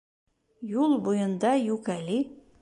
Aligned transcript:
Юл 0.83 0.95
буйында 1.09 1.53
Йүкәли. 1.67 2.19